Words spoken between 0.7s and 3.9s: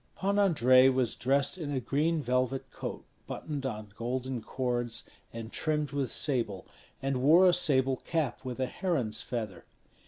was dressed in a green velvet coat buttoned